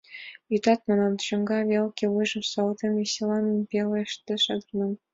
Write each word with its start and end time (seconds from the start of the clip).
—Ӱдат, 0.53 0.81
манат?— 0.87 1.17
чоҥга 1.25 1.57
велке 1.71 2.05
вуйжым 2.13 2.43
савалтен, 2.51 2.91
веселан 2.99 3.45
пелештыш 3.69 4.43
агроном. 4.55 4.91